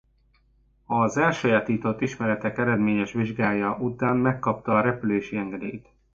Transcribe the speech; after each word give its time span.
Az 0.85 1.17
elsajátított 1.17 2.01
ismeretek 2.01 2.57
eredményes 2.57 3.11
vizsgája 3.13 3.75
után 3.79 4.17
megkapta 4.17 4.77
a 4.77 4.81
repülési 4.81 5.37
engedélyt. 5.37 5.87